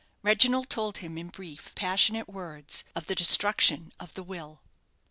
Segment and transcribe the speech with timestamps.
[0.23, 4.61] Reginald told him, in brief, passionate words, of the destruction of the will.